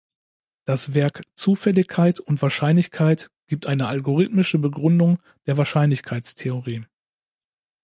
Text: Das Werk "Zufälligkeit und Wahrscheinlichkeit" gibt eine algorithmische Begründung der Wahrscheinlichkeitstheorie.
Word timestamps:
Das 0.65 0.95
Werk 0.95 1.21
"Zufälligkeit 1.35 2.19
und 2.19 2.41
Wahrscheinlichkeit" 2.41 3.29
gibt 3.45 3.67
eine 3.67 3.85
algorithmische 3.85 4.57
Begründung 4.57 5.19
der 5.45 5.57
Wahrscheinlichkeitstheorie. 5.59 6.87